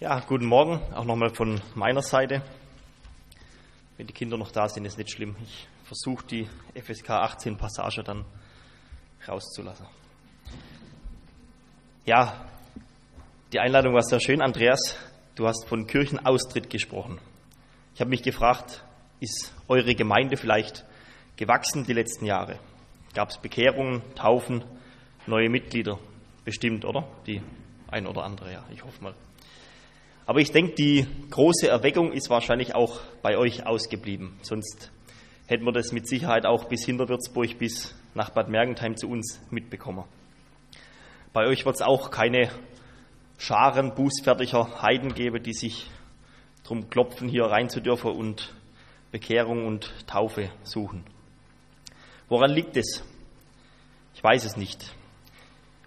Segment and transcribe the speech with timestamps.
[0.00, 2.40] Ja, guten Morgen, auch nochmal von meiner Seite.
[3.96, 5.34] Wenn die Kinder noch da sind, ist nicht schlimm.
[5.42, 6.48] Ich versuche die
[6.80, 8.24] FSK 18 Passage dann
[9.26, 9.86] rauszulassen.
[12.06, 12.46] Ja,
[13.52, 14.96] die Einladung war sehr schön, Andreas.
[15.34, 17.18] Du hast von Kirchenaustritt gesprochen.
[17.96, 18.84] Ich habe mich gefragt,
[19.18, 20.84] ist eure Gemeinde vielleicht
[21.34, 22.60] gewachsen die letzten Jahre?
[23.14, 24.62] Gab es Bekehrungen, Taufen,
[25.26, 25.98] neue Mitglieder?
[26.44, 27.08] Bestimmt, oder?
[27.26, 27.42] Die
[27.88, 29.14] ein oder andere, ja, ich hoffe mal.
[30.28, 34.38] Aber ich denke, die große Erweckung ist wahrscheinlich auch bei euch ausgeblieben.
[34.42, 34.92] Sonst
[35.46, 40.04] hätten wir das mit Sicherheit auch bis Hinterwürzburg, bis nach Bad Mergentheim zu uns mitbekommen.
[41.32, 42.50] Bei euch wird es auch keine
[43.38, 45.86] Scharen bußfertiger Heiden geben, die sich
[46.62, 48.54] drum klopfen, hier rein zu dürfen und
[49.10, 51.04] Bekehrung und Taufe suchen.
[52.28, 53.02] Woran liegt es?
[54.14, 54.94] Ich weiß es nicht.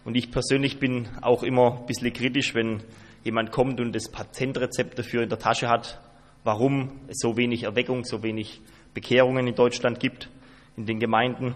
[0.03, 2.81] Und ich persönlich bin auch immer ein bisschen kritisch, wenn
[3.23, 5.99] jemand kommt und das Patentrezept dafür in der Tasche hat,
[6.43, 8.61] warum es so wenig Erweckung, so wenig
[8.93, 10.29] Bekehrungen in Deutschland gibt,
[10.75, 11.55] in den Gemeinden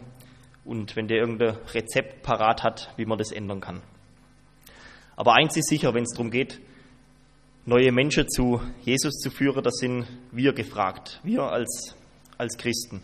[0.64, 3.82] und wenn der irgendein Rezept parat hat, wie man das ändern kann.
[5.16, 6.60] Aber eins ist sicher, wenn es darum geht,
[7.66, 11.96] neue Menschen zu Jesus zu führen, da sind wir gefragt, wir als,
[12.38, 13.02] als Christen.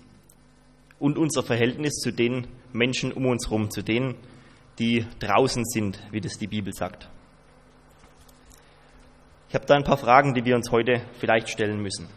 [1.00, 4.16] Und unser Verhältnis zu den Menschen um uns herum, zu denen,
[4.78, 7.10] die draußen sind, wie das die Bibel sagt.
[9.52, 12.08] Ich habe da ein paar Fragen, die wir uns heute vielleicht stellen müssen.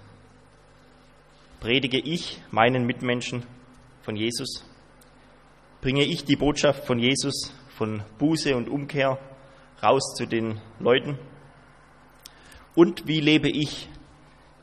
[1.58, 3.42] Predige ich meinen Mitmenschen
[4.02, 4.64] von Jesus?
[5.80, 9.18] Bringe ich die Botschaft von Jesus, von Buße und Umkehr
[9.82, 11.18] raus zu den Leuten?
[12.76, 13.88] Und wie lebe ich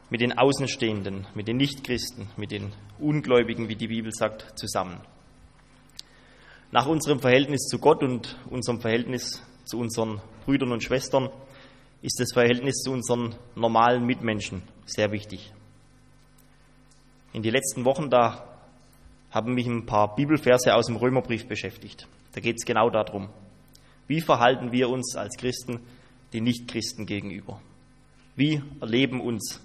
[0.09, 5.01] mit den Außenstehenden, mit den Nichtchristen, mit den Ungläubigen, wie die Bibel sagt, zusammen?
[6.71, 11.29] Nach unserem Verhältnis zu Gott und unserem Verhältnis zu unseren Brüdern und Schwestern
[12.01, 15.51] ist das Verhältnis zu unseren normalen Mitmenschen sehr wichtig.
[17.33, 18.47] In den letzten Wochen, da
[19.29, 22.07] haben mich ein paar Bibelverse aus dem Römerbrief beschäftigt.
[22.33, 23.29] Da geht es genau darum,
[24.07, 25.79] wie verhalten wir uns als Christen
[26.33, 27.61] den Nichtchristen gegenüber?
[28.35, 29.61] Wie erleben uns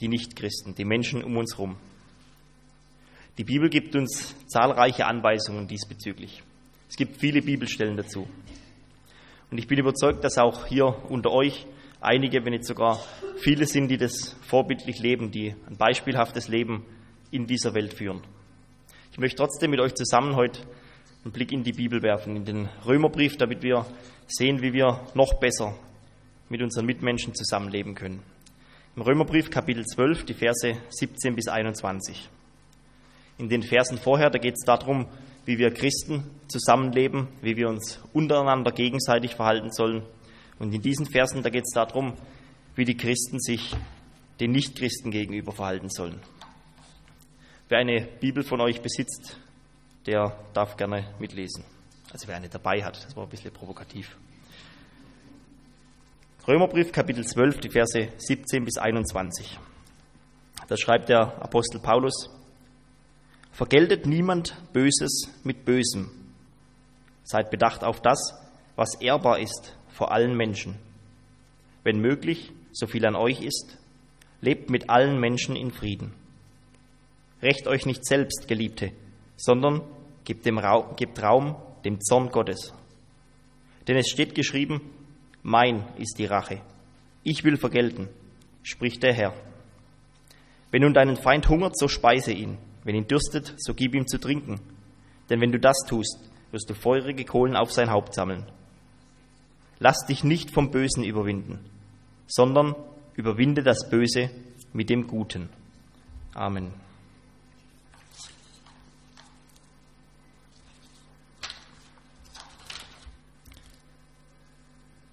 [0.00, 1.76] die Nichtchristen, die Menschen um uns herum?
[3.36, 6.42] Die Bibel gibt uns zahlreiche Anweisungen diesbezüglich.
[6.88, 8.26] Es gibt viele Bibelstellen dazu.
[9.50, 11.66] Und ich bin überzeugt, dass auch hier unter euch
[12.00, 13.00] einige, wenn nicht sogar
[13.38, 16.84] viele sind, die das vorbildlich leben, die ein beispielhaftes Leben
[17.30, 18.22] in dieser Welt führen.
[19.12, 20.60] Ich möchte trotzdem mit euch zusammen heute
[21.24, 23.86] einen Blick in die Bibel werfen, in den Römerbrief, damit wir
[24.26, 25.74] sehen, wie wir noch besser
[26.48, 28.22] mit unseren Mitmenschen zusammenleben können.
[28.96, 32.28] Im Römerbrief Kapitel 12, die Verse 17 bis 21.
[33.38, 35.06] In den Versen vorher, da geht es darum,
[35.48, 40.02] wie wir Christen zusammenleben, wie wir uns untereinander gegenseitig verhalten sollen.
[40.58, 42.12] Und in diesen Versen, da geht es darum,
[42.74, 43.74] wie die Christen sich
[44.40, 46.20] den Nichtchristen gegenüber verhalten sollen.
[47.70, 49.38] Wer eine Bibel von euch besitzt,
[50.04, 51.64] der darf gerne mitlesen.
[52.12, 54.18] Also wer eine dabei hat, das war ein bisschen provokativ.
[56.46, 59.58] Römerbrief Kapitel 12, die Verse 17 bis 21.
[60.68, 62.37] Da schreibt der Apostel Paulus,
[63.58, 66.10] Vergeltet niemand Böses mit Bösem.
[67.24, 68.32] Seid bedacht auf das,
[68.76, 70.76] was ehrbar ist vor allen Menschen.
[71.82, 73.76] Wenn möglich, so viel an euch ist,
[74.40, 76.14] lebt mit allen Menschen in Frieden.
[77.42, 78.92] Recht euch nicht selbst, Geliebte,
[79.36, 79.82] sondern
[80.22, 82.72] gebt, dem Raum, gebt Raum dem Zorn Gottes.
[83.88, 84.82] Denn es steht geschrieben,
[85.42, 86.60] mein ist die Rache.
[87.24, 88.08] Ich will vergelten,
[88.62, 89.34] spricht der Herr.
[90.70, 92.56] Wenn nun deinen Feind hungert, so speise ihn.
[92.84, 94.60] Wenn ihn dürstet, so gib ihm zu trinken.
[95.30, 96.18] Denn wenn du das tust,
[96.52, 98.44] wirst du feurige Kohlen auf sein Haupt sammeln.
[99.78, 101.60] Lass dich nicht vom Bösen überwinden,
[102.26, 102.74] sondern
[103.14, 104.30] überwinde das Böse
[104.72, 105.48] mit dem Guten.
[106.34, 106.72] Amen.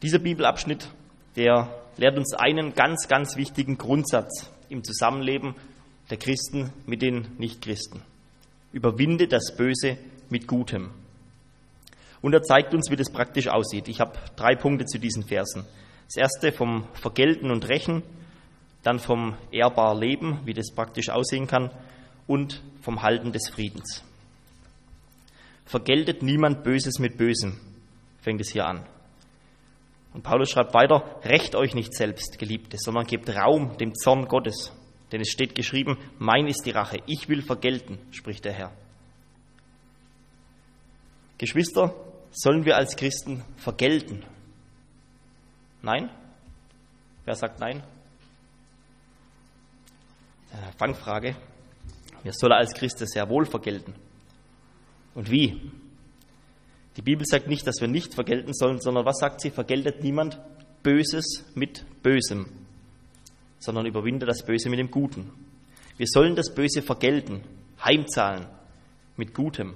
[0.01, 0.87] Dieser Bibelabschnitt,
[1.35, 5.55] der lehrt uns einen ganz, ganz wichtigen Grundsatz im Zusammenleben
[6.09, 8.01] der Christen mit den Nichtchristen.
[8.71, 9.97] Überwinde das Böse
[10.29, 10.91] mit Gutem.
[12.21, 13.87] Und er zeigt uns, wie das praktisch aussieht.
[13.87, 15.65] Ich habe drei Punkte zu diesen Versen.
[16.07, 18.03] Das erste vom Vergelten und Rächen,
[18.83, 21.71] dann vom ehrbar Leben, wie das praktisch aussehen kann,
[22.27, 24.03] und vom Halten des Friedens.
[25.65, 27.59] Vergeltet niemand Böses mit Bösem,
[28.21, 28.85] fängt es hier an.
[30.13, 34.71] Und Paulus schreibt weiter, rächt euch nicht selbst, Geliebte, sondern gebt Raum dem Zorn Gottes.
[35.15, 38.73] Denn es steht geschrieben, mein ist die Rache, ich will vergelten, spricht der Herr.
[41.37, 41.95] Geschwister,
[42.31, 44.25] sollen wir als Christen vergelten?
[45.81, 46.09] Nein?
[47.23, 47.81] Wer sagt nein?
[50.51, 51.37] Äh, Fangfrage.
[52.23, 53.95] Wir sollen als Christen sehr wohl vergelten.
[55.13, 55.71] Und wie?
[56.97, 59.49] Die Bibel sagt nicht, dass wir nicht vergelten sollen, sondern was sagt sie?
[59.49, 60.41] Vergeltet niemand
[60.83, 62.64] Böses mit Bösem,
[63.65, 65.31] sondern überwinde das Böse mit dem Guten.
[65.97, 67.41] Wir sollen das Böse vergelten,
[67.83, 68.45] heimzahlen
[69.17, 69.73] mit Gutem.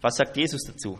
[0.00, 0.98] Was sagt Jesus dazu?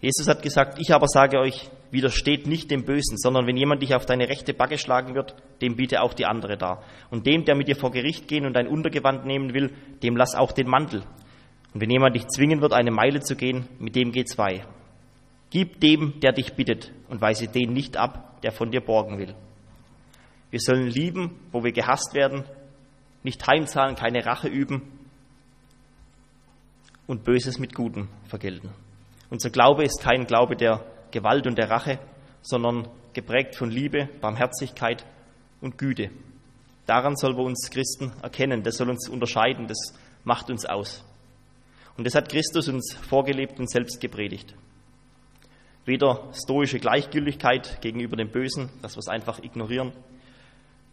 [0.00, 3.94] Jesus hat gesagt, ich aber sage euch, widersteht nicht dem Bösen, sondern wenn jemand dich
[3.94, 6.82] auf deine rechte Backe schlagen wird, dem biete auch die andere dar.
[7.10, 10.34] Und dem, der mit dir vor Gericht gehen und dein Untergewand nehmen will, dem lass
[10.34, 11.04] auch den Mantel.
[11.72, 14.66] Und wenn jemand dich zwingen wird, eine Meile zu gehen, mit dem geh zwei.
[15.50, 19.34] Gib dem, der dich bittet, und weise den nicht ab, der von dir borgen will.
[20.54, 22.44] Wir sollen lieben, wo wir gehasst werden,
[23.24, 24.82] nicht heimzahlen, keine Rache üben
[27.08, 28.70] und Böses mit Guten vergelten.
[29.30, 31.98] Unser Glaube ist kein Glaube der Gewalt und der Rache,
[32.40, 35.04] sondern geprägt von Liebe, Barmherzigkeit
[35.60, 36.10] und Güte.
[36.86, 39.92] Daran sollen wir uns Christen erkennen, das soll uns unterscheiden, das
[40.22, 41.04] macht uns aus.
[41.96, 44.54] Und das hat Christus uns vorgelebt und selbst gepredigt.
[45.84, 49.92] Weder stoische Gleichgültigkeit gegenüber dem Bösen, dass wir es einfach ignorieren,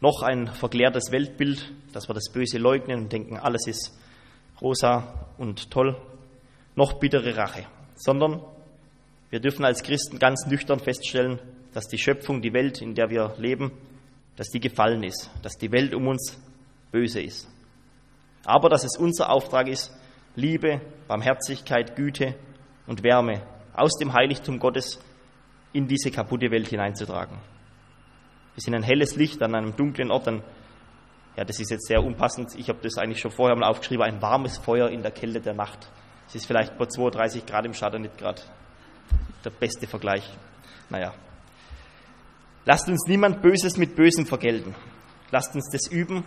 [0.01, 3.97] noch ein verklärtes Weltbild, dass wir das Böse leugnen und denken, alles ist
[4.59, 5.95] rosa und toll,
[6.75, 7.65] noch bittere Rache,
[7.95, 8.41] sondern
[9.29, 11.39] wir dürfen als Christen ganz nüchtern feststellen,
[11.73, 13.71] dass die Schöpfung, die Welt, in der wir leben,
[14.35, 16.37] dass die gefallen ist, dass die Welt um uns
[16.91, 17.47] böse ist.
[18.43, 19.91] Aber dass es unser Auftrag ist,
[20.35, 22.35] Liebe, Barmherzigkeit, Güte
[22.87, 23.41] und Wärme
[23.73, 24.99] aus dem Heiligtum Gottes
[25.73, 27.37] in diese kaputte Welt hineinzutragen.
[28.65, 30.43] Wir ein helles Licht an einem dunklen Ort, ein,
[31.35, 34.21] ja, das ist jetzt sehr unpassend, ich habe das eigentlich schon vorher mal aufgeschrieben, ein
[34.21, 35.89] warmes Feuer in der Kälte der Nacht.
[36.27, 38.41] Es ist vielleicht bei 32 Grad im Schatten nicht gerade
[39.43, 40.29] der beste Vergleich.
[40.89, 41.13] Naja.
[42.65, 44.75] Lasst uns niemand Böses mit Bösem vergelten.
[45.31, 46.23] Lasst uns das üben,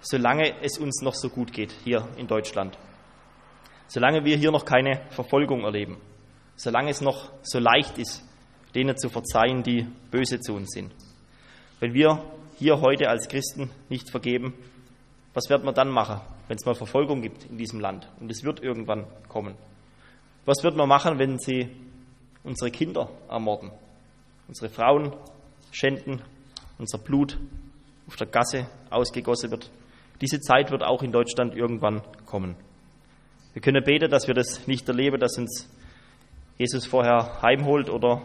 [0.00, 2.78] solange es uns noch so gut geht hier in Deutschland.
[3.88, 5.98] Solange wir hier noch keine Verfolgung erleben.
[6.56, 8.24] Solange es noch so leicht ist,
[8.74, 10.92] denen zu verzeihen, die böse zu uns sind.
[11.80, 12.22] Wenn wir
[12.58, 14.52] hier heute als Christen nicht vergeben,
[15.32, 18.06] was wird man dann machen, wenn es mal Verfolgung gibt in diesem Land?
[18.20, 19.54] Und es wird irgendwann kommen.
[20.44, 21.68] Was wird man machen, wenn sie
[22.44, 23.70] unsere Kinder ermorden,
[24.46, 25.14] unsere Frauen
[25.72, 26.20] schänden,
[26.78, 27.38] unser Blut
[28.06, 29.70] auf der Gasse ausgegossen wird?
[30.20, 32.56] Diese Zeit wird auch in Deutschland irgendwann kommen.
[33.54, 35.66] Wir können beten, dass wir das nicht erleben, dass uns
[36.58, 38.20] Jesus vorher heimholt oder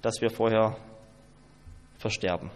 [0.00, 0.78] dass wir vorher
[1.98, 2.50] versterben.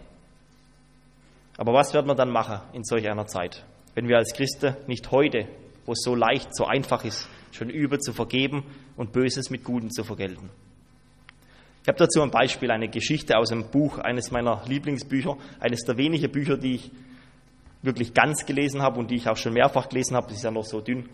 [1.57, 3.65] Aber was wird man dann machen in solch einer Zeit,
[3.95, 5.47] wenn wir als Christen nicht heute,
[5.85, 8.63] wo es so leicht, so einfach ist, schon üben zu vergeben
[8.95, 10.49] und Böses mit Guten zu vergelten?
[11.81, 15.97] Ich habe dazu ein Beispiel, eine Geschichte aus einem Buch, eines meiner Lieblingsbücher, eines der
[15.97, 16.91] wenigen Bücher, die ich
[17.81, 20.51] wirklich ganz gelesen habe und die ich auch schon mehrfach gelesen habe, das ist ja
[20.51, 21.09] noch so dünn.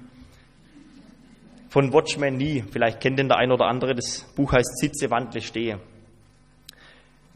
[1.70, 5.42] Von Watchman Nee, vielleicht kennt den der ein oder andere, das Buch heißt Sitze, Wandle,
[5.42, 5.80] Stehe.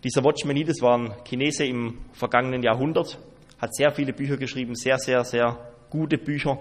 [0.04, 3.19] Dieser Watchman das war ein Chinese im vergangenen Jahrhundert,
[3.60, 5.57] hat sehr viele Bücher geschrieben, sehr, sehr, sehr
[5.90, 6.57] gute Bücher,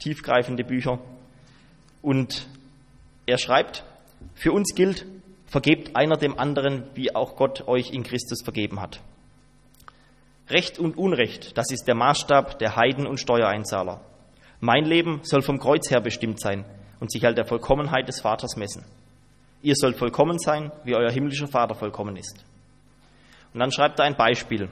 [0.00, 0.98] tiefgreifende Bücher.
[2.00, 2.48] Und
[3.26, 3.84] er schreibt,
[4.34, 5.06] für uns gilt,
[5.46, 9.00] vergebt einer dem anderen, wie auch Gott euch in Christus vergeben hat.
[10.48, 14.00] Recht und Unrecht, das ist der Maßstab der Heiden und Steuerzahler.
[14.58, 16.64] Mein Leben soll vom Kreuz her bestimmt sein
[16.98, 18.84] und sich halt der Vollkommenheit des Vaters messen.
[19.62, 22.44] Ihr sollt vollkommen sein, wie euer himmlischer Vater vollkommen ist.
[23.54, 24.68] Und dann schreibt er ein Beispiel.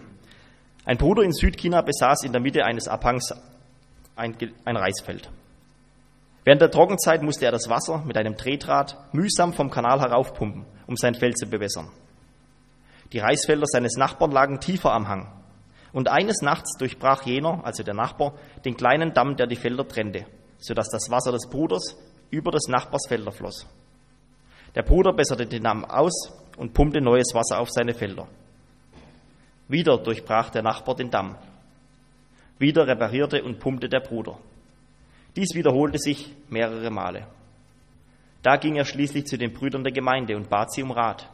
[0.85, 3.33] Ein Bruder in Südchina besaß in der Mitte eines Abhangs
[4.17, 5.31] ein, ein Reisfeld.
[6.45, 10.97] Während der Trockenzeit musste er das Wasser mit einem Drehdraht mühsam vom Kanal heraufpumpen, um
[10.97, 11.91] sein Feld zu bewässern.
[13.13, 15.33] Die Reisfelder seines Nachbarn lagen tiefer am Hang.
[15.93, 20.27] Und eines Nachts durchbrach jener, also der Nachbar, den kleinen Damm, der die Felder trennte,
[20.59, 21.97] sodass das Wasser des Bruders
[22.31, 23.67] über des Nachbars Felder floss.
[24.75, 28.29] Der Bruder besserte den Damm aus und pumpte neues Wasser auf seine Felder.
[29.69, 31.37] Wieder durchbrach der Nachbar den Damm.
[32.59, 34.39] Wieder reparierte und pumpte der Bruder.
[35.37, 37.27] Dies wiederholte sich mehrere Male.
[38.43, 41.29] Da ging er schließlich zu den Brüdern der Gemeinde und bat sie um Rat.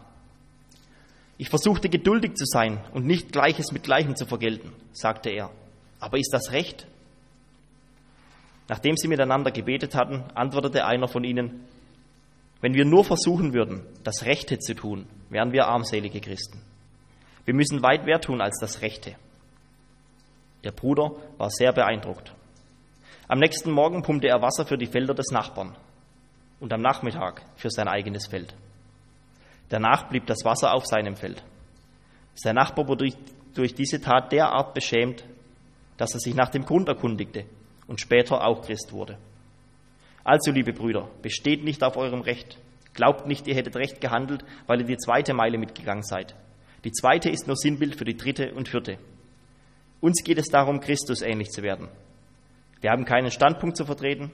[1.38, 5.50] Ich versuchte geduldig zu sein und nicht Gleiches mit Gleichem zu vergelten, sagte er.
[6.00, 6.86] Aber ist das recht?
[8.68, 11.64] Nachdem sie miteinander gebetet hatten, antwortete einer von ihnen,
[12.60, 16.60] wenn wir nur versuchen würden, das Rechte zu tun, wären wir armselige Christen.
[17.44, 19.14] Wir müssen weit mehr tun als das Rechte.
[20.64, 22.32] Der Bruder war sehr beeindruckt.
[23.28, 25.76] Am nächsten Morgen pumpte er Wasser für die Felder des Nachbarn
[26.60, 28.54] und am Nachmittag für sein eigenes Feld.
[29.68, 31.42] Danach blieb das Wasser auf seinem Feld.
[32.34, 33.08] Sein Nachbar wurde
[33.54, 35.24] durch diese Tat derart beschämt,
[35.96, 37.44] dass er sich nach dem Grund erkundigte
[37.86, 39.18] und später auch Christ wurde.
[40.26, 42.58] Also, liebe Brüder, besteht nicht auf eurem Recht.
[42.94, 46.34] Glaubt nicht, ihr hättet recht gehandelt, weil ihr die zweite Meile mitgegangen seid.
[46.82, 48.98] Die zweite ist nur Sinnbild für die dritte und vierte.
[50.00, 51.86] Uns geht es darum, Christus ähnlich zu werden.
[52.80, 54.32] Wir haben keinen Standpunkt zu vertreten,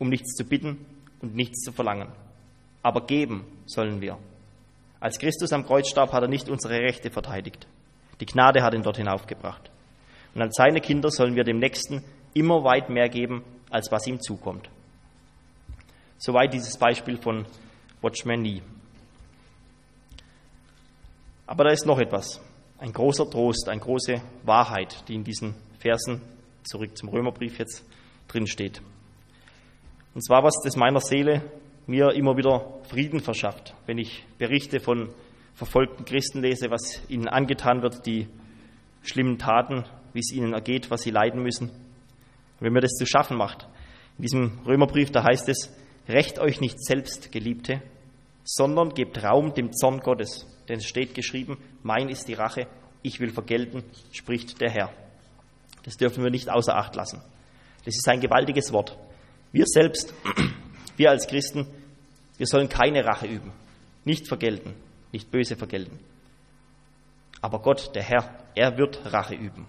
[0.00, 0.84] um nichts zu bitten
[1.22, 2.08] und nichts zu verlangen.
[2.82, 4.18] Aber geben sollen wir.
[4.98, 7.68] Als Christus am Kreuz starb, hat er nicht unsere Rechte verteidigt.
[8.18, 9.70] Die Gnade hat ihn dort hinaufgebracht.
[10.34, 12.02] Und als seine Kinder sollen wir dem Nächsten
[12.34, 14.68] immer weit mehr geben, als was ihm zukommt.
[16.18, 17.46] Soweit dieses Beispiel von
[18.02, 18.62] Watchman Nee.
[21.46, 22.40] Aber da ist noch etwas.
[22.78, 26.20] Ein großer Trost, eine große Wahrheit, die in diesen Versen,
[26.64, 27.84] zurück zum Römerbrief jetzt,
[28.26, 28.82] drin steht.
[30.14, 31.42] Und zwar, was das meiner Seele
[31.86, 35.08] mir immer wieder Frieden verschafft, wenn ich Berichte von
[35.54, 38.28] verfolgten Christen lese, was ihnen angetan wird, die
[39.02, 41.70] schlimmen Taten, wie es ihnen ergeht, was sie leiden müssen.
[41.70, 43.66] Und wenn mir das zu schaffen macht,
[44.18, 45.72] in diesem Römerbrief, da heißt es,
[46.08, 47.82] Recht euch nicht selbst, Geliebte,
[48.44, 50.46] sondern gebt Raum dem Zorn Gottes.
[50.68, 52.66] Denn es steht geschrieben, mein ist die Rache,
[53.02, 54.90] ich will vergelten, spricht der Herr.
[55.84, 57.22] Das dürfen wir nicht außer Acht lassen.
[57.84, 58.96] Das ist ein gewaltiges Wort.
[59.52, 60.14] Wir selbst,
[60.96, 61.66] wir als Christen,
[62.38, 63.52] wir sollen keine Rache üben,
[64.04, 64.74] nicht vergelten,
[65.12, 65.98] nicht böse vergelten.
[67.40, 69.66] Aber Gott, der Herr, er wird Rache üben.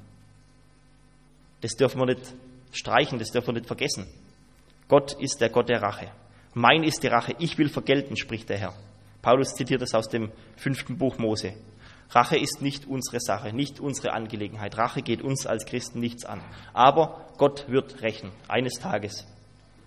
[1.61, 2.33] Das dürfen wir nicht
[2.71, 4.07] streichen, das dürfen wir nicht vergessen.
[4.87, 6.11] Gott ist der Gott der Rache.
[6.53, 8.73] Mein ist die Rache, ich will vergelten, spricht der Herr.
[9.21, 11.53] Paulus zitiert es aus dem fünften Buch Mose.
[12.11, 14.77] Rache ist nicht unsere Sache, nicht unsere Angelegenheit.
[14.77, 16.41] Rache geht uns als Christen nichts an.
[16.73, 19.27] Aber Gott wird rächen, eines Tages.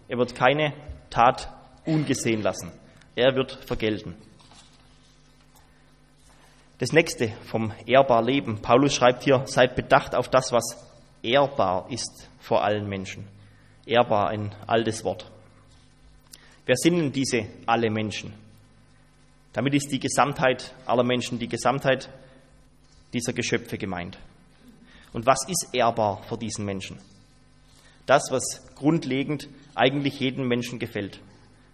[0.07, 0.73] Er wird keine
[1.11, 1.53] Tat
[1.85, 2.71] ungesehen lassen.
[3.17, 4.15] Er wird vergelten.
[6.79, 8.63] Das nächste vom ehrbar Leben.
[8.63, 10.77] Paulus schreibt hier, seid bedacht auf das, was
[11.23, 13.27] ehrbar ist vor allen Menschen.
[13.85, 15.32] Ehrbar, ein altes Wort.
[16.67, 18.33] Wer sind denn diese alle Menschen?
[19.53, 22.09] Damit ist die Gesamtheit aller Menschen, die Gesamtheit
[23.13, 24.19] dieser Geschöpfe gemeint.
[25.13, 26.99] Und was ist ehrbar vor diesen Menschen?
[28.07, 31.21] Das, was grundlegend eigentlich jedem Menschen gefällt,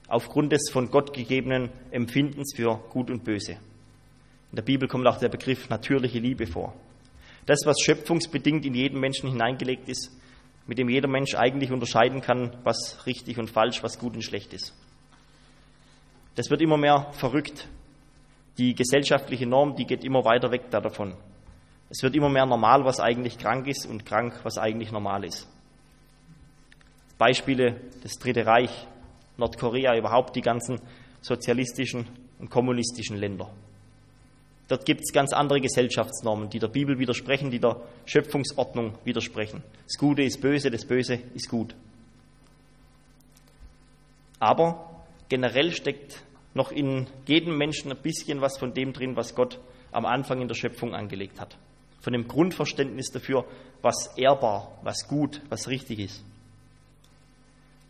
[0.08, 3.52] aufgrund des von Gott gegebenen Empfindens für Gut und Böse.
[4.50, 6.74] In der Bibel kommt auch der Begriff natürliche Liebe vor.
[7.46, 10.10] Das, was schöpfungsbedingt in jeden Menschen hineingelegt ist,
[10.68, 14.52] mit dem jeder Mensch eigentlich unterscheiden kann, was richtig und falsch, was gut und schlecht
[14.52, 14.74] ist.
[16.36, 17.66] Das wird immer mehr verrückt.
[18.58, 21.14] Die gesellschaftliche Norm, die geht immer weiter weg davon.
[21.88, 25.48] Es wird immer mehr normal, was eigentlich krank ist und krank, was eigentlich normal ist.
[27.16, 28.86] Beispiele das Dritte Reich,
[29.38, 30.80] Nordkorea, überhaupt die ganzen
[31.22, 32.06] sozialistischen
[32.38, 33.50] und kommunistischen Länder.
[34.68, 39.62] Dort gibt es ganz andere Gesellschaftsnormen, die der Bibel widersprechen, die der Schöpfungsordnung widersprechen.
[39.84, 41.74] Das Gute ist böse, das Böse ist gut.
[44.38, 46.22] Aber generell steckt
[46.54, 49.58] noch in jedem Menschen ein bisschen was von dem drin, was Gott
[49.90, 51.56] am Anfang in der Schöpfung angelegt hat.
[52.00, 53.46] Von dem Grundverständnis dafür,
[53.80, 56.24] was ehrbar, was gut, was richtig ist.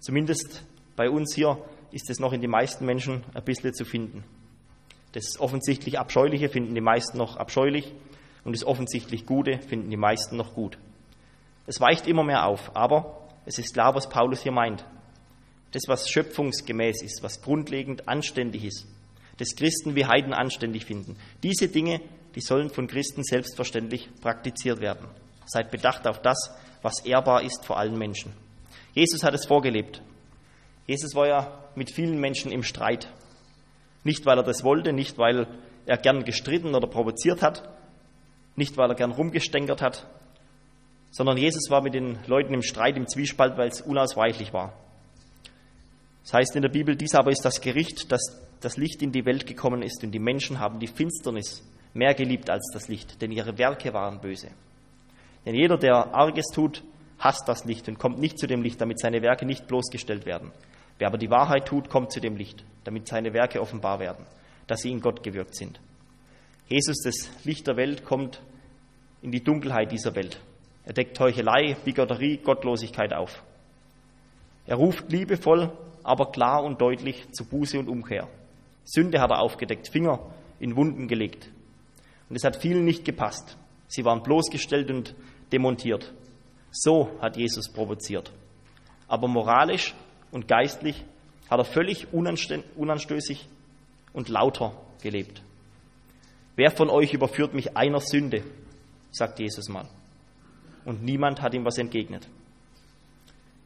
[0.01, 0.65] Zumindest
[0.97, 1.59] bei uns hier
[1.91, 4.25] ist es noch in den meisten Menschen ein bisschen zu finden.
[5.13, 7.93] Das offensichtlich Abscheuliche finden die meisten noch abscheulich
[8.45, 10.79] und das offensichtlich Gute finden die meisten noch gut.
[11.67, 14.85] Es weicht immer mehr auf, aber es ist klar, was Paulus hier meint.
[15.73, 18.87] Das, was schöpfungsgemäß ist, was grundlegend anständig ist,
[19.37, 21.17] das Christen wie Heiden anständig finden.
[21.43, 22.01] Diese Dinge,
[22.35, 25.07] die sollen von Christen selbstverständlich praktiziert werden.
[25.47, 26.51] Seid bedacht auf das,
[26.83, 28.33] was ehrbar ist vor allen Menschen.
[28.95, 30.03] Jesus hat es vorgelebt.
[30.87, 33.09] Jesus war ja mit vielen Menschen im Streit.
[34.09, 35.47] Nicht, weil er das wollte, nicht, weil
[35.85, 37.69] er gern gestritten oder provoziert hat,
[38.57, 40.07] nicht, weil er gern rumgestänkert hat,
[41.11, 44.73] sondern Jesus war mit den Leuten im Streit, im Zwiespalt, weil es unausweichlich war.
[46.23, 48.23] Das heißt in der Bibel, dies aber ist das Gericht, dass
[48.63, 51.63] das Licht in die Welt gekommen ist und die Menschen haben die Finsternis
[51.93, 54.49] mehr geliebt als das Licht, denn ihre Werke waren böse.
[55.45, 56.83] Denn jeder, der Arges tut,
[57.19, 60.51] hasst das Licht und kommt nicht zu dem Licht, damit seine Werke nicht bloßgestellt werden.
[60.99, 64.27] Wer aber die Wahrheit tut, kommt zu dem Licht, damit seine Werke offenbar werden,
[64.67, 65.81] dass sie in Gott gewirkt sind.
[66.69, 68.43] Jesus, das Licht der Welt, kommt
[69.23, 70.41] in die Dunkelheit dieser Welt.
[70.85, 73.43] Er deckt Heuchelei, Bigotterie, Gottlosigkeit auf.
[74.67, 78.29] Er ruft liebevoll, aber klar und deutlich zu Buße und Umkehr.
[78.85, 80.21] Sünde hat er aufgedeckt, Finger
[80.61, 81.51] in Wunden gelegt.
[82.29, 83.57] Und es hat vielen nicht gepasst.
[83.87, 85.15] Sie waren bloßgestellt und
[85.53, 86.13] demontiert.
[86.71, 88.33] So hat Jesus provoziert.
[89.07, 89.95] Aber moralisch
[90.31, 91.05] und geistlich
[91.51, 93.49] hat er völlig unanstößig
[94.13, 95.43] und lauter gelebt.
[96.57, 98.43] Wer von euch überführt mich einer Sünde?
[99.11, 99.89] sagt Jesus mal.
[100.85, 102.29] Und niemand hat ihm was entgegnet.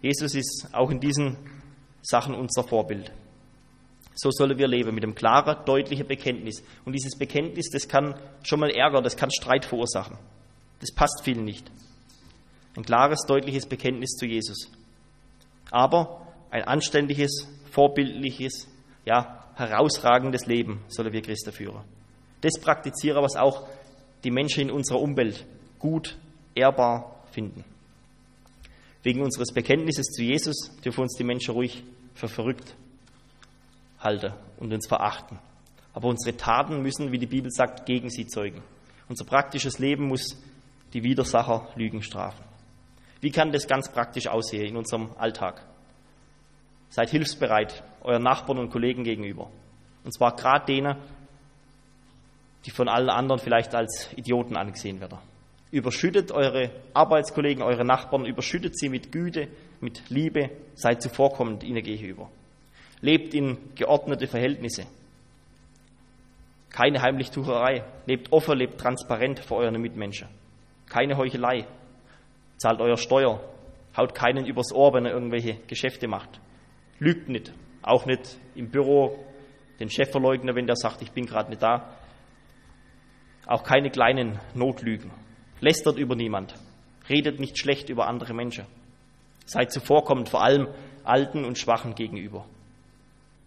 [0.01, 1.37] Jesus ist auch in diesen
[2.03, 3.13] Sachen unser Vorbild.
[4.15, 6.63] So sollen wir leben, mit einem klaren, deutlichen Bekenntnis.
[6.85, 10.19] Und dieses Bekenntnis, das kann schon mal Ärger, das kann Streit verursachen.
[10.81, 11.71] Das passt vielen nicht.
[12.77, 14.71] Ein klares, deutliches Bekenntnis zu Jesus.
[15.71, 16.22] Aber
[16.53, 18.69] ein anständiges, vorbildliches,
[19.07, 21.83] ja, herausragendes Leben sollen wir Christen führen.
[22.43, 23.67] Das praktizieren, was auch
[24.23, 25.47] die Menschen in unserer Umwelt
[25.79, 26.19] gut,
[26.55, 27.65] ehrbar finden.
[29.03, 31.83] Wegen unseres Bekenntnisses zu Jesus dürfen uns die Menschen ruhig
[32.15, 32.77] für verrückt
[33.99, 35.39] halten und uns verachten.
[35.95, 38.63] Aber unsere Taten müssen, wie die Bibel sagt, gegen sie zeugen.
[39.09, 40.37] Unser praktisches Leben muss
[40.93, 42.45] die Widersacher Lügen strafen.
[43.21, 45.63] Wie kann das ganz praktisch aussehen in unserem Alltag?
[46.93, 49.49] Seid hilfsbereit euren Nachbarn und Kollegen gegenüber.
[50.05, 50.97] Und zwar gerade denen,
[52.67, 55.17] die von allen anderen vielleicht als Idioten angesehen werden.
[55.71, 59.49] Überschüttet eure Arbeitskollegen, eure Nachbarn, überschüttet sie mit Güte,
[59.81, 62.29] mit Liebe, seid zuvorkommend ihnen gegenüber.
[63.01, 64.85] Lebt in geordnete Verhältnisse.
[66.69, 67.85] Keine Heimlichtucherei.
[68.05, 70.29] Lebt offen, lebt transparent vor euren Mitmenschen.
[70.91, 71.65] Keine Heuchelei.
[72.59, 73.41] Zahlt euer Steuer.
[73.97, 76.39] Haut keinen übers Ohr, wenn er irgendwelche Geschäfte macht.
[77.03, 77.53] Lügt nicht.
[77.83, 79.19] Auch nicht im Büro
[79.81, 81.97] den Chef verleugnen, wenn der sagt, ich bin gerade nicht da.
[83.45, 85.11] Auch keine kleinen Notlügen.
[85.61, 86.55] Lästert über niemand.
[87.11, 88.67] Redet nicht schlecht über andere Menschen.
[89.47, 90.69] Seid zuvorkommend, vor allem
[91.03, 92.47] Alten und Schwachen gegenüber.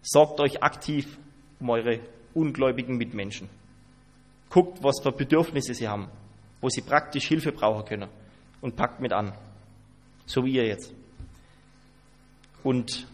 [0.02, 1.18] Sorgt euch aktiv
[1.58, 2.00] um eure
[2.34, 3.48] ungläubigen Mitmenschen.
[4.50, 6.10] Guckt, was für Bedürfnisse sie haben,
[6.60, 8.10] wo sie praktisch Hilfe brauchen können
[8.60, 9.32] und packt mit an.
[10.26, 10.92] So wie ihr jetzt.
[12.62, 13.06] Und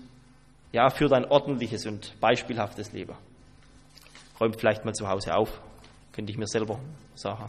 [0.72, 3.14] ja, führt ein ordentliches und beispielhaftes Leben.
[4.40, 5.60] Räumt vielleicht mal zu Hause auf,
[6.12, 6.80] könnte ich mir selber
[7.14, 7.44] sagen.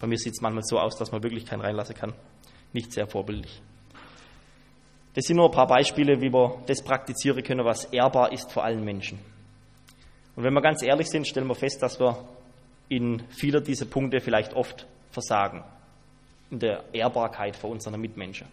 [0.00, 2.12] Bei mir sieht es manchmal so aus, dass man wirklich keinen reinlassen kann.
[2.72, 3.62] Nicht sehr vorbildlich.
[5.14, 8.64] Das sind nur ein paar Beispiele, wie wir das praktizieren können, was ehrbar ist vor
[8.64, 9.18] allen Menschen.
[10.34, 12.16] Und wenn wir ganz ehrlich sind, stellen wir fest, dass wir
[12.88, 15.62] in vieler dieser Punkte vielleicht oft versagen.
[16.50, 18.48] In der Ehrbarkeit vor unseren Mitmenschen.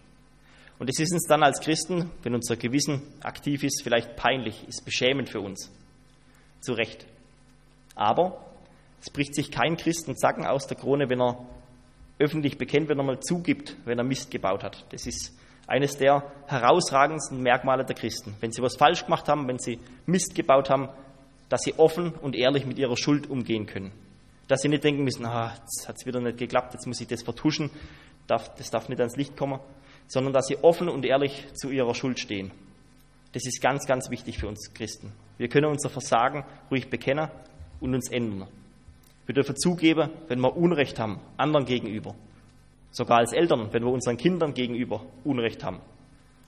[0.80, 4.82] Und es ist uns dann als Christen, wenn unser Gewissen aktiv ist, vielleicht peinlich, ist
[4.82, 5.70] beschämend für uns.
[6.62, 7.06] Zu Recht.
[7.94, 8.42] Aber
[9.02, 11.46] es bricht sich kein Christen Zacken aus der Krone, wenn er
[12.18, 14.86] öffentlich bekennt, wenn er mal zugibt, wenn er Mist gebaut hat.
[14.90, 18.34] Das ist eines der herausragendsten Merkmale der Christen.
[18.40, 20.88] Wenn sie was falsch gemacht haben, wenn sie Mist gebaut haben,
[21.50, 23.92] dass sie offen und ehrlich mit ihrer Schuld umgehen können.
[24.48, 27.06] Dass sie nicht denken müssen, ah, jetzt hat es wieder nicht geklappt, jetzt muss ich
[27.06, 27.70] das vertuschen,
[28.26, 29.60] das darf nicht ans Licht kommen,
[30.10, 32.50] sondern dass sie offen und ehrlich zu ihrer Schuld stehen.
[33.32, 35.12] Das ist ganz, ganz wichtig für uns Christen.
[35.38, 37.30] Wir können unser Versagen ruhig bekennen
[37.78, 38.48] und uns ändern.
[39.26, 42.16] Wir dürfen zugeben, wenn wir Unrecht haben, anderen gegenüber.
[42.90, 45.80] Sogar als Eltern, wenn wir unseren Kindern gegenüber Unrecht haben.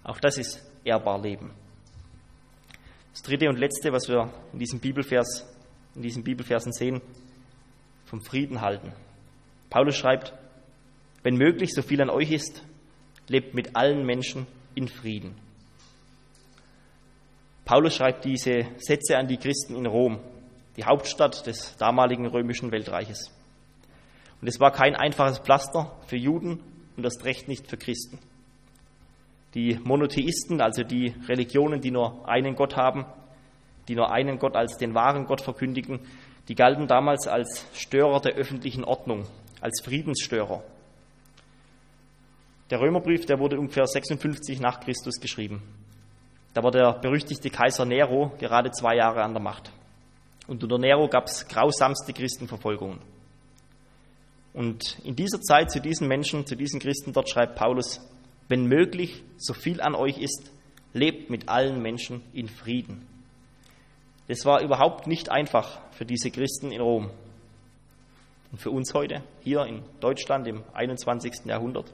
[0.02, 1.52] Auch das ist ehrbar Leben.
[3.12, 5.46] Das dritte und letzte, was wir in diesem Bibelvers,
[5.94, 7.00] in diesen Bibelversen sehen,
[8.06, 8.92] vom Frieden halten.
[9.70, 10.34] Paulus schreibt,
[11.22, 12.64] wenn möglich, so viel an euch ist,
[13.28, 15.34] lebt mit allen Menschen in Frieden.
[17.64, 20.18] Paulus schreibt diese Sätze an die Christen in Rom
[20.76, 23.30] die Hauptstadt des damaligen römischen Weltreiches.
[24.40, 26.60] Und es war kein einfaches Pflaster für Juden
[26.96, 28.18] und das Recht nicht für Christen.
[29.54, 33.04] Die Monotheisten, also die Religionen, die nur einen Gott haben,
[33.88, 36.00] die nur einen Gott als den wahren Gott verkündigen,
[36.48, 39.26] die galten damals als Störer der öffentlichen Ordnung,
[39.60, 40.62] als Friedensstörer.
[42.72, 45.62] Der Römerbrief, der wurde ungefähr 56 nach Christus geschrieben.
[46.54, 49.70] Da war der berüchtigte Kaiser Nero gerade zwei Jahre an der Macht.
[50.46, 52.98] Und unter Nero gab es grausamste Christenverfolgungen.
[54.54, 58.00] Und in dieser Zeit zu diesen Menschen, zu diesen Christen dort schreibt Paulus,
[58.48, 60.50] wenn möglich, so viel an euch ist,
[60.94, 63.06] lebt mit allen Menschen in Frieden.
[64.28, 67.10] Das war überhaupt nicht einfach für diese Christen in Rom.
[68.50, 71.44] Und für uns heute, hier in Deutschland im 21.
[71.44, 71.92] Jahrhundert.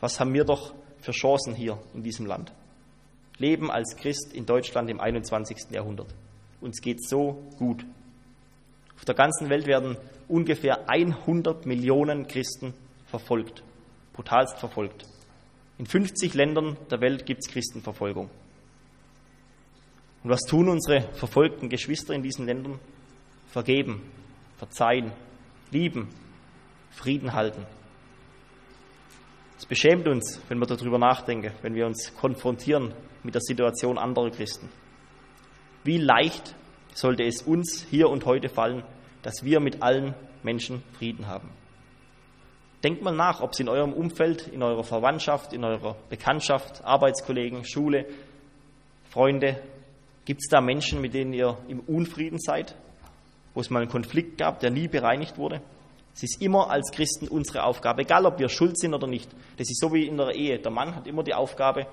[0.00, 2.52] Was haben wir doch für Chancen hier in diesem Land?
[3.38, 5.70] Leben als Christ in Deutschland im 21.
[5.70, 6.14] Jahrhundert.
[6.60, 7.84] Uns geht so gut.
[8.96, 9.96] Auf der ganzen Welt werden
[10.28, 12.74] ungefähr 100 Millionen Christen
[13.06, 13.62] verfolgt,
[14.12, 15.06] brutalst verfolgt.
[15.78, 18.28] In 50 Ländern der Welt gibt es Christenverfolgung.
[20.22, 22.78] Und was tun unsere verfolgten Geschwister in diesen Ländern?
[23.48, 24.02] Vergeben,
[24.58, 25.12] verzeihen,
[25.70, 26.08] lieben,
[26.90, 27.64] Frieden halten.
[29.60, 34.30] Es beschämt uns, wenn wir darüber nachdenken, wenn wir uns konfrontieren mit der Situation anderer
[34.30, 34.70] Christen.
[35.84, 36.54] Wie leicht
[36.94, 38.82] sollte es uns hier und heute fallen,
[39.22, 41.50] dass wir mit allen Menschen Frieden haben.
[42.82, 47.66] Denkt mal nach, ob es in eurem Umfeld, in eurer Verwandtschaft, in eurer Bekanntschaft, Arbeitskollegen,
[47.66, 48.06] Schule,
[49.10, 49.60] Freunde,
[50.24, 52.74] gibt es da Menschen, mit denen ihr im Unfrieden seid,
[53.52, 55.60] wo es mal einen Konflikt gab, der nie bereinigt wurde?
[56.14, 59.30] Es ist immer als Christen unsere Aufgabe, egal ob wir schuld sind oder nicht.
[59.56, 60.58] Das ist so wie in der Ehe.
[60.58, 61.86] Der Mann hat immer die Aufgabe,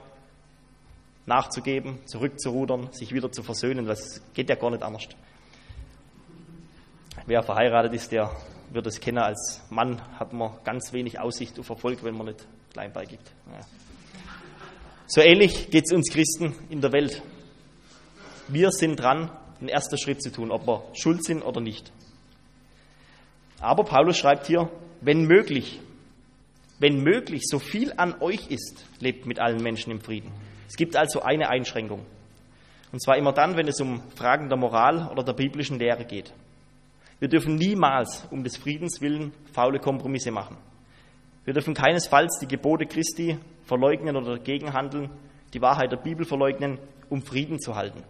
[1.26, 3.86] nachzugeben, zurückzurudern, sich wieder zu versöhnen.
[3.86, 5.08] Das geht ja gar nicht anders.
[7.26, 8.32] Wer verheiratet ist, der
[8.72, 9.20] wird es kennen.
[9.20, 13.32] Als Mann hat man ganz wenig Aussicht auf Erfolg, wenn man nicht klein beigibt.
[13.52, 13.60] Ja.
[15.08, 17.22] So ähnlich geht es uns Christen in der Welt.
[18.48, 21.92] Wir sind dran, den ersten Schritt zu tun, ob wir schuld sind oder nicht.
[23.60, 24.70] Aber Paulus schreibt hier,
[25.02, 25.80] wenn möglich,
[26.80, 30.32] wenn möglich, so viel an euch ist, lebt mit allen Menschen im Frieden.
[30.68, 32.06] Es gibt also eine Einschränkung.
[32.92, 36.34] Und zwar immer dann, wenn es um Fragen der Moral oder der biblischen Lehre geht.
[37.20, 40.58] Wir dürfen niemals um des Friedens willen faule Kompromisse machen.
[41.46, 45.10] Wir dürfen keinesfalls die Gebote Christi verleugnen oder dagegen handeln,
[45.54, 46.78] die Wahrheit der Bibel verleugnen,
[47.10, 48.04] um Frieden zu halten.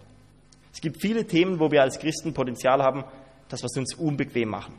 [0.73, 3.03] Es gibt viele Themen, wo wir als Christen Potenzial haben,
[3.47, 4.73] dass wir es uns unbequem machen.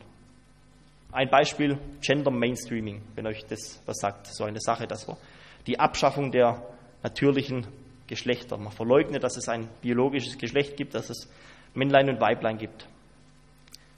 [1.11, 5.17] Ein Beispiel Gender Mainstreaming, wenn euch das was sagt, so eine Sache, das war
[5.65, 6.63] die Abschaffung der
[7.03, 7.67] natürlichen
[8.07, 8.57] Geschlechter.
[8.57, 11.29] Man verleugnet, dass es ein biologisches Geschlecht gibt, dass es
[11.73, 12.87] Männlein und Weiblein gibt.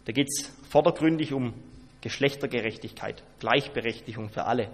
[0.06, 1.54] Da geht es vordergründig um
[2.02, 4.70] Geschlechtergerechtigkeit, Gleichberechtigung für alle,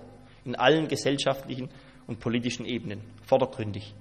[0.46, 1.70] in allen gesellschaftlichen
[2.08, 3.94] und politischen Ebenen, vordergründig.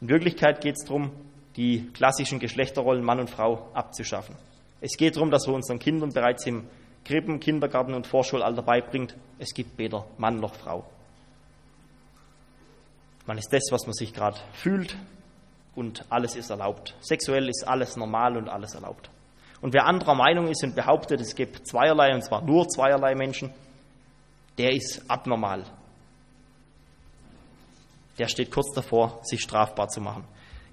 [0.00, 1.10] In Wirklichkeit geht es darum,
[1.56, 4.36] die klassischen Geschlechterrollen Mann und Frau abzuschaffen.
[4.80, 6.64] Es geht darum, dass wir unseren Kindern bereits im
[7.08, 10.84] Krippen, Kindergarten und Vorschulalter beibringt, es gibt weder Mann noch Frau.
[13.24, 14.94] Man ist das, was man sich gerade fühlt
[15.74, 16.94] und alles ist erlaubt.
[17.00, 19.08] Sexuell ist alles normal und alles erlaubt.
[19.62, 23.54] Und wer anderer Meinung ist und behauptet, es gibt zweierlei, und zwar nur zweierlei Menschen,
[24.58, 25.64] der ist abnormal.
[28.18, 30.24] Der steht kurz davor, sich strafbar zu machen.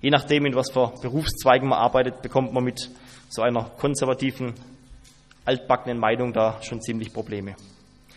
[0.02, 2.89] Je nachdem, in was für Berufszweigen man arbeitet, bekommt man mit
[3.30, 4.54] so einer konservativen
[5.45, 7.55] altbackenen Meinung da schon ziemlich Probleme.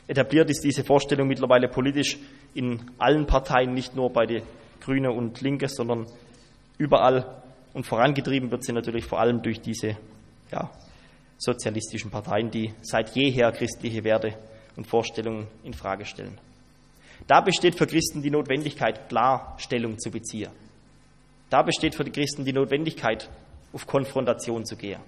[0.06, 2.18] Etabliert ist diese Vorstellung mittlerweile politisch
[2.54, 4.42] in allen Parteien, nicht nur bei den
[4.80, 6.06] Grüne und Linke, sondern
[6.78, 7.42] überall.
[7.74, 9.98] Und vorangetrieben wird sie natürlich vor allem durch diese
[10.50, 10.70] ja,
[11.36, 14.34] sozialistischen Parteien, die seit jeher christliche Werte
[14.76, 16.38] und Vorstellungen in Frage stellen.
[17.26, 20.50] Da besteht für Christen die Notwendigkeit, klar Stellung zu beziehen.
[21.50, 23.28] Da besteht für die Christen die Notwendigkeit,
[23.74, 25.00] auf Konfrontation zu gehen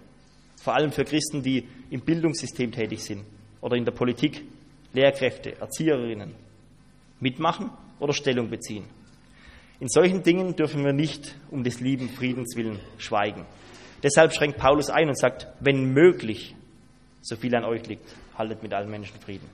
[0.61, 3.25] vor allem für Christen, die im Bildungssystem tätig sind
[3.61, 4.45] oder in der Politik,
[4.93, 6.35] Lehrkräfte, Erzieherinnen,
[7.19, 8.85] mitmachen oder Stellung beziehen.
[9.81, 13.47] In solchen Dingen dürfen wir nicht um des lieben Friedens willen schweigen.
[14.03, 16.55] Deshalb schränkt Paulus ein und sagt, wenn möglich,
[17.23, 19.49] so viel an euch liegt, haltet mit allen Menschen Frieden.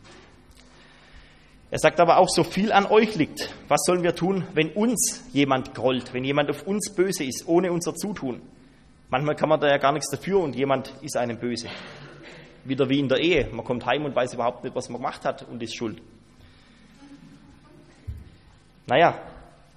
[1.71, 3.53] Er sagt aber auch, so viel an euch liegt.
[3.69, 7.73] Was sollen wir tun, wenn uns jemand grollt, wenn jemand auf uns böse ist, ohne
[7.73, 8.41] unser Zutun?
[9.09, 11.69] Manchmal kann man da ja gar nichts dafür und jemand ist einem böse.
[12.65, 13.49] Wieder wie in der Ehe.
[13.53, 16.03] Man kommt heim und weiß überhaupt nicht, was man gemacht hat und ist schuld.
[18.87, 19.19] Naja,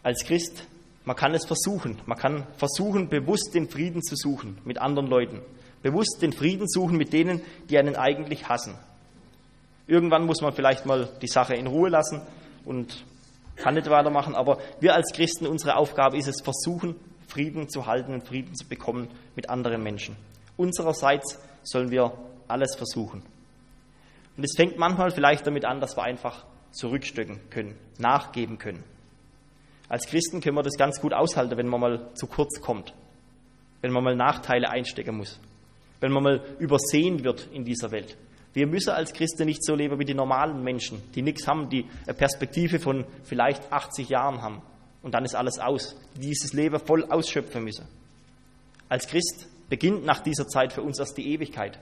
[0.01, 0.63] als Christ,
[1.05, 1.99] man kann es versuchen.
[2.07, 5.41] Man kann versuchen, bewusst den Frieden zu suchen mit anderen Leuten.
[5.83, 8.75] Bewusst den Frieden suchen mit denen, die einen eigentlich hassen.
[9.87, 12.21] Irgendwann muss man vielleicht mal die Sache in Ruhe lassen
[12.65, 13.03] und
[13.55, 16.95] kann nicht weitermachen, aber wir als Christen, unsere Aufgabe ist es, versuchen,
[17.29, 20.15] Frieden zu halten und Frieden zu bekommen mit anderen Menschen.
[20.57, 22.13] Unsererseits sollen wir
[22.47, 23.21] alles versuchen.
[24.35, 28.83] Und es fängt manchmal vielleicht damit an, dass wir einfach zurückstöcken können, nachgeben können.
[29.87, 32.93] Als Christen können wir das ganz gut aushalten, wenn man mal zu kurz kommt,
[33.81, 35.39] wenn man mal Nachteile einstecken muss,
[35.99, 38.17] wenn man mal übersehen wird in dieser Welt.
[38.53, 41.85] Wir müssen als Christen nicht so leben wie die normalen Menschen, die nichts haben, die
[42.05, 44.61] eine Perspektive von vielleicht 80 Jahren haben
[45.01, 45.95] und dann ist alles aus.
[46.15, 47.87] Dieses Leben voll ausschöpfen müssen.
[48.89, 51.79] Als Christ beginnt nach dieser Zeit für uns erst die Ewigkeit.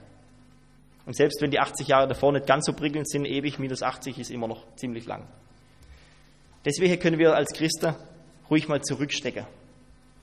[1.06, 4.18] Und selbst wenn die 80 Jahre davor nicht ganz so prickelnd sind, ewig minus 80
[4.18, 5.26] ist immer noch ziemlich lang.
[6.66, 7.94] Deswegen können wir als Christen
[8.50, 9.46] ruhig mal zurückstecken,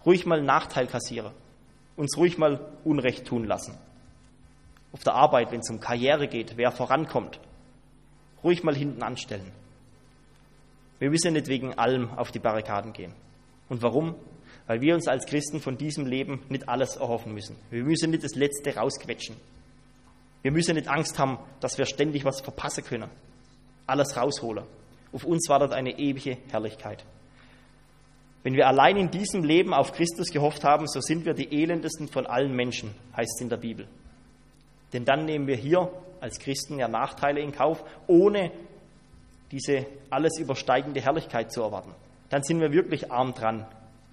[0.06, 1.32] ruhig mal Nachteil kassieren,
[1.96, 3.76] uns ruhig mal Unrecht tun lassen.
[4.92, 7.40] Auf der Arbeit, wenn es um Karriere geht, wer vorankommt,
[8.44, 9.52] ruhig mal hinten anstellen.
[11.00, 13.14] Wir müssen nicht wegen allem auf die Barrikaden gehen.
[13.70, 14.16] Und warum?
[14.68, 17.58] Weil wir uns als Christen von diesem Leben nicht alles erhoffen müssen.
[17.70, 19.36] Wir müssen nicht das Letzte rausquetschen.
[20.42, 23.10] Wir müssen nicht Angst haben, dass wir ständig was verpassen können.
[23.88, 24.66] Alles rausholen.
[25.12, 27.06] Auf uns wartet eine ewige Herrlichkeit.
[28.44, 32.08] Wenn wir allein in diesem Leben auf Christus gehofft haben, so sind wir die elendesten
[32.08, 33.88] von allen Menschen, heißt es in der Bibel.
[34.94, 38.52] Denn dann nehmen wir hier als Christen ja Nachteile in Kauf, ohne
[39.52, 41.94] diese alles übersteigende Herrlichkeit zu erwarten.
[42.30, 43.66] Dann sind wir wirklich arm dran,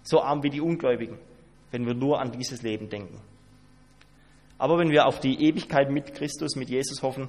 [0.02, 1.18] so arm wie die Ungläubigen,
[1.70, 3.20] wenn wir nur an dieses Leben denken.
[4.58, 7.28] Aber wenn wir auf die Ewigkeit mit Christus, mit Jesus hoffen,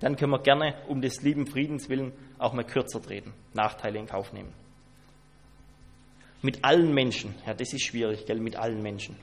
[0.00, 4.06] dann können wir gerne um des lieben Friedens willen auch mal kürzer treten, Nachteile in
[4.06, 4.52] Kauf nehmen.
[6.42, 9.16] Mit allen Menschen, ja, das ist schwierig, gell, mit allen Menschen.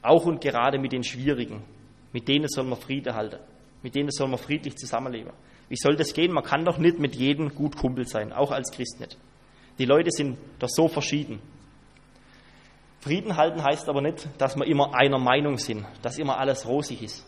[0.00, 1.62] Auch und gerade mit den Schwierigen,
[2.12, 3.38] mit denen soll man Friede halten,
[3.82, 5.32] mit denen soll man friedlich zusammenleben.
[5.68, 6.32] Wie soll das gehen?
[6.32, 9.18] Man kann doch nicht mit jedem gut Kumpel sein, auch als Christ nicht.
[9.78, 11.40] Die Leute sind doch so verschieden.
[13.00, 17.02] Frieden halten heißt aber nicht, dass wir immer einer Meinung sind, dass immer alles rosig
[17.02, 17.26] ist.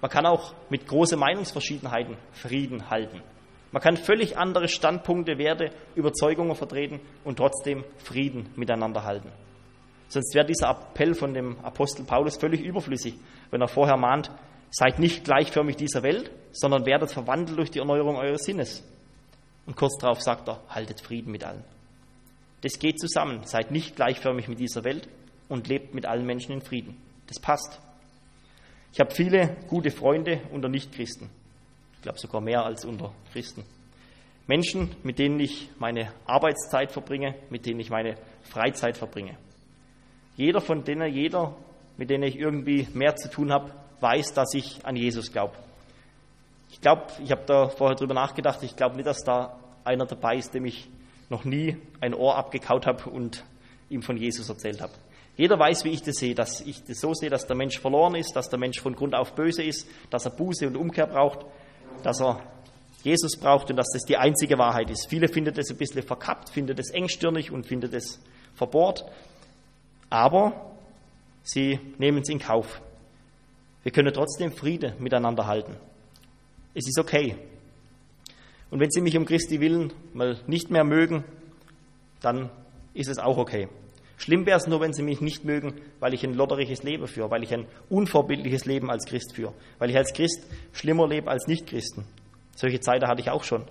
[0.00, 3.22] Man kann auch mit großen Meinungsverschiedenheiten Frieden halten.
[3.70, 9.30] Man kann völlig andere Standpunkte, Werte, Überzeugungen vertreten und trotzdem Frieden miteinander halten.
[10.08, 13.14] Sonst wäre dieser Appell von dem Apostel Paulus völlig überflüssig,
[13.50, 14.30] wenn er vorher mahnt,
[14.72, 18.82] seid nicht gleichförmig dieser Welt, sondern werdet verwandelt durch die Erneuerung eures Sinnes.
[19.66, 21.62] Und kurz darauf sagt er, haltet Frieden mit allen.
[22.62, 23.42] Das geht zusammen.
[23.44, 25.08] Seid nicht gleichförmig mit dieser Welt
[25.48, 26.96] und lebt mit allen Menschen in Frieden.
[27.26, 27.80] Das passt.
[28.92, 31.28] Ich habe viele gute Freunde unter Nichtchristen.
[31.94, 33.64] Ich glaube sogar mehr als unter Christen.
[34.46, 39.36] Menschen, mit denen ich meine Arbeitszeit verbringe, mit denen ich meine Freizeit verbringe.
[40.36, 41.54] Jeder von denen, jeder,
[41.96, 43.70] mit denen ich irgendwie mehr zu tun habe,
[44.02, 45.54] weiß, dass ich an Jesus glaube.
[46.70, 50.36] Ich glaube, ich habe da vorher drüber nachgedacht, ich glaube nicht, dass da einer dabei
[50.36, 50.88] ist, dem ich
[51.28, 53.44] noch nie ein Ohr abgekaut habe und
[53.88, 54.92] ihm von Jesus erzählt habe.
[55.36, 58.14] Jeder weiß, wie ich das sehe, dass ich das so sehe, dass der Mensch verloren
[58.14, 61.46] ist, dass der Mensch von Grund auf böse ist, dass er Buße und Umkehr braucht,
[62.02, 62.40] dass er
[63.02, 65.08] Jesus braucht und dass das die einzige Wahrheit ist.
[65.08, 68.20] Viele finden das ein bisschen verkappt, finden das engstirnig und finden das
[68.54, 69.04] verbohrt,
[70.10, 70.70] aber
[71.42, 72.80] sie nehmen es in Kauf.
[73.82, 75.76] Wir können trotzdem Friede miteinander halten.
[76.74, 77.36] Es ist okay.
[78.70, 81.24] Und wenn Sie mich um Christi willen mal nicht mehr mögen,
[82.20, 82.50] dann
[82.94, 83.68] ist es auch okay.
[84.16, 87.30] Schlimm wäre es nur, wenn Sie mich nicht mögen, weil ich ein lotteriges Leben führe,
[87.30, 91.48] weil ich ein unvorbildliches Leben als Christ führe, weil ich als Christ schlimmer lebe als
[91.48, 92.04] Nichtchristen.
[92.54, 93.64] Solche Zeiten hatte ich auch schon.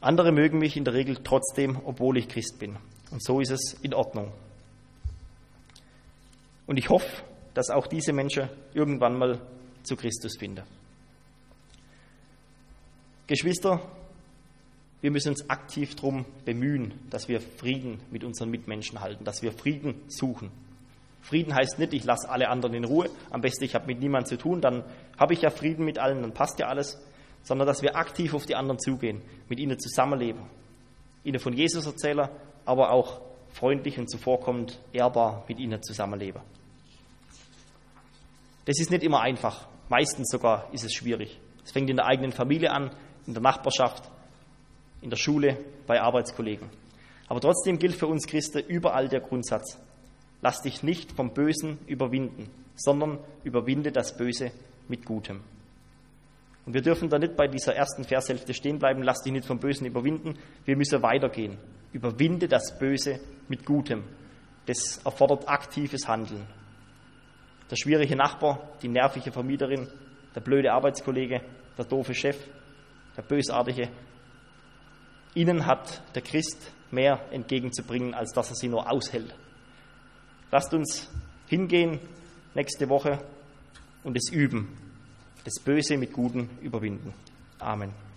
[0.00, 2.76] Andere mögen mich in der Regel trotzdem, obwohl ich Christ bin.
[3.10, 4.32] Und so ist es in Ordnung.
[6.66, 7.22] Und ich hoffe,
[7.54, 9.40] dass auch diese Menschen irgendwann mal
[9.82, 10.62] zu Christus finden.
[13.26, 13.80] Geschwister,
[15.00, 19.52] wir müssen uns aktiv darum bemühen, dass wir Frieden mit unseren Mitmenschen halten, dass wir
[19.52, 20.50] Frieden suchen.
[21.22, 24.26] Frieden heißt nicht, ich lasse alle anderen in Ruhe, am besten ich habe mit niemandem
[24.26, 24.84] zu tun, dann
[25.18, 26.98] habe ich ja Frieden mit allen, dann passt ja alles,
[27.42, 30.42] sondern dass wir aktiv auf die anderen zugehen, mit ihnen zusammenleben,
[31.24, 32.28] ihnen von Jesus erzählen,
[32.64, 33.20] aber auch
[33.52, 36.42] freundlich und zuvorkommend ehrbar mit ihnen zusammenleben.
[38.64, 41.40] Das ist nicht immer einfach, meistens sogar ist es schwierig.
[41.64, 42.90] Es fängt in der eigenen Familie an,
[43.26, 44.10] in der Nachbarschaft,
[45.02, 46.68] in der Schule, bei Arbeitskollegen.
[47.28, 49.78] Aber trotzdem gilt für uns Christen überall der Grundsatz,
[50.42, 54.52] lass dich nicht vom Bösen überwinden, sondern überwinde das Böse
[54.88, 55.40] mit Gutem.
[56.66, 59.58] Und wir dürfen da nicht bei dieser ersten Vershälfte stehen bleiben, lass dich nicht vom
[59.58, 61.58] Bösen überwinden, wir müssen weitergehen.
[61.92, 64.04] Überwinde das Böse mit Gutem.
[64.66, 66.46] Das erfordert aktives Handeln.
[67.70, 69.88] Der schwierige Nachbar, die nervige Vermieterin,
[70.34, 71.40] der blöde Arbeitskollege,
[71.78, 72.36] der doofe Chef,
[73.16, 73.88] der Bösartige.
[75.34, 79.34] Ihnen hat der Christ mehr entgegenzubringen, als dass er sie nur aushält.
[80.50, 81.08] Lasst uns
[81.46, 82.00] hingehen
[82.54, 83.18] nächste Woche
[84.02, 84.76] und es üben,
[85.44, 87.14] das Böse mit Guten überwinden.
[87.58, 88.09] Amen.